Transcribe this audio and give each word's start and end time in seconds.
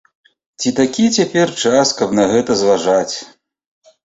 Ці 0.63 0.69
такі 0.79 1.05
час 1.09 1.17
цяпер, 1.21 1.53
каб 2.01 2.17
на 2.23 2.27
гэта 2.35 2.51
зважаць? 2.65 3.15